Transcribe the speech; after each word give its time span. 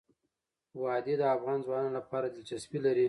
وادي 0.81 1.13
د 1.19 1.23
افغان 1.35 1.57
ځوانانو 1.65 1.97
لپاره 1.99 2.25
دلچسپي 2.27 2.79
لري. 2.85 2.99